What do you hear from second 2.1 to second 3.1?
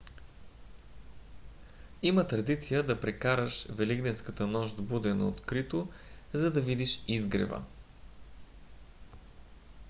традиция да